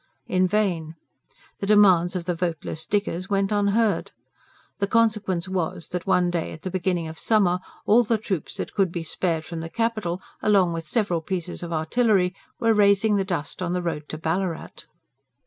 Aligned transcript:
In 0.25 0.47
vain: 0.47 0.95
the 1.59 1.67
demands 1.67 2.15
of 2.15 2.25
the 2.25 2.33
voteless 2.33 2.87
diggers 2.87 3.29
went 3.29 3.51
unheard. 3.51 4.09
The 4.79 4.87
consequence 4.87 5.47
was 5.47 5.89
that 5.89 6.07
one 6.07 6.31
day 6.31 6.51
at 6.53 6.63
the 6.63 6.71
beginning 6.71 7.07
of 7.07 7.19
summer 7.19 7.59
all 7.85 8.03
the 8.03 8.17
troops 8.17 8.57
that 8.57 8.73
could 8.73 8.91
be 8.91 9.03
spared 9.03 9.45
from 9.45 9.59
the 9.59 9.69
capital, 9.69 10.19
along 10.41 10.73
with 10.73 10.85
several 10.85 11.21
pieces 11.21 11.61
of 11.61 11.71
artillery, 11.71 12.33
were 12.59 12.73
raising 12.73 13.17
the 13.17 13.23
dust 13.23 13.61
on 13.61 13.73
the 13.73 13.83
road 13.83 14.09
to 14.09 14.17
Ballarat. 14.17 14.85